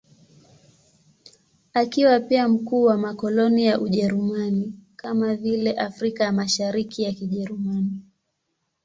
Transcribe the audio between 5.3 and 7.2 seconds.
vile Afrika ya Mashariki ya